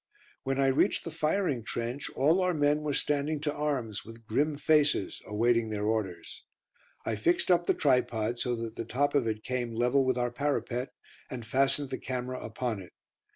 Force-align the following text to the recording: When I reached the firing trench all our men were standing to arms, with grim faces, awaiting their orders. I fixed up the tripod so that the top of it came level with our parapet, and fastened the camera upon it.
When 0.41 0.59
I 0.59 0.65
reached 0.65 1.03
the 1.03 1.11
firing 1.11 1.63
trench 1.63 2.09
all 2.15 2.41
our 2.41 2.55
men 2.55 2.81
were 2.81 2.91
standing 2.95 3.39
to 3.41 3.53
arms, 3.53 4.03
with 4.03 4.25
grim 4.25 4.57
faces, 4.57 5.21
awaiting 5.27 5.69
their 5.69 5.85
orders. 5.85 6.43
I 7.05 7.15
fixed 7.15 7.51
up 7.51 7.67
the 7.67 7.75
tripod 7.75 8.39
so 8.39 8.55
that 8.55 8.77
the 8.77 8.83
top 8.85 9.13
of 9.13 9.27
it 9.27 9.43
came 9.43 9.75
level 9.75 10.03
with 10.03 10.17
our 10.17 10.31
parapet, 10.31 10.89
and 11.29 11.45
fastened 11.45 11.91
the 11.91 11.99
camera 11.99 12.43
upon 12.43 12.81
it. 12.81 12.93